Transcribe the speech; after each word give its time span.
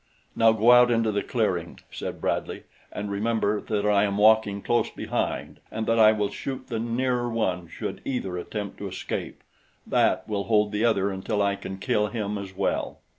"Now 0.35 0.51
go 0.51 0.71
out 0.71 0.89
into 0.89 1.11
the 1.11 1.21
clearing," 1.21 1.79
said 1.91 2.19
Bradley, 2.19 2.63
"and 2.91 3.11
remember 3.11 3.61
that 3.61 3.85
I 3.85 4.03
am 4.03 4.17
walking 4.17 4.63
close 4.63 4.89
behind 4.89 5.59
and 5.69 5.85
that 5.85 5.99
I 5.99 6.11
will 6.11 6.31
shoot 6.31 6.69
the 6.69 6.79
nearer 6.79 7.29
one 7.29 7.67
should 7.67 8.01
either 8.03 8.35
attempt 8.35 8.79
to 8.79 8.87
escape 8.87 9.43
that 9.85 10.27
will 10.27 10.45
hold 10.45 10.71
the 10.71 10.83
other 10.85 11.11
until 11.11 11.39
I 11.39 11.55
can 11.55 11.77
kill 11.77 12.07
him 12.07 12.39
as 12.39 12.55
well." 12.57 12.97